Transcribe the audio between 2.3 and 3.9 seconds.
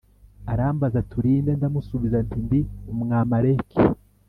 ‘Ndi Umwamaleki’